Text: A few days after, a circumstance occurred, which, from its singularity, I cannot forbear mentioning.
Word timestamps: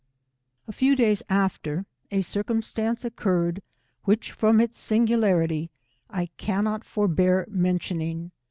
A 0.67 0.71
few 0.71 0.95
days 0.95 1.21
after, 1.29 1.85
a 2.09 2.21
circumstance 2.21 3.05
occurred, 3.05 3.61
which, 4.05 4.31
from 4.31 4.59
its 4.59 4.79
singularity, 4.79 5.69
I 6.09 6.25
cannot 6.37 6.83
forbear 6.83 7.45
mentioning. 7.47 8.31